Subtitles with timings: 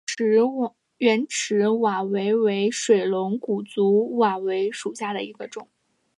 [0.97, 3.83] 圆齿瓦韦为水龙骨科
[4.17, 5.69] 瓦韦属下的一个种。